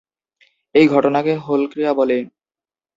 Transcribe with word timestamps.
এই 0.75 0.85
ঘটনাকে 0.87 1.33
হল 1.37 1.61
ক্রিয়া 1.71 1.91
বলে। 1.93 2.17